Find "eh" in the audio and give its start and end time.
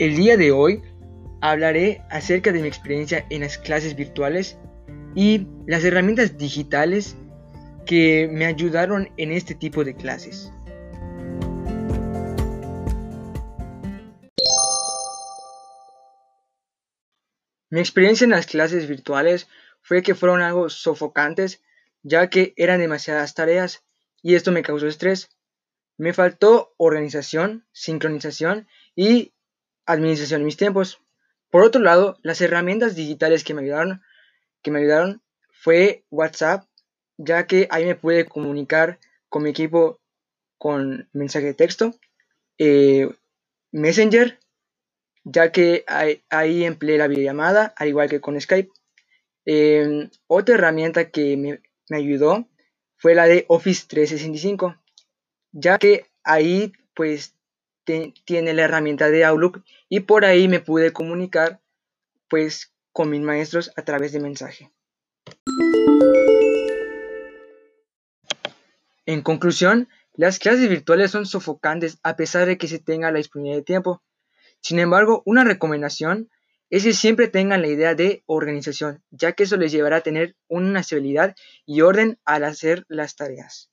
42.58-43.08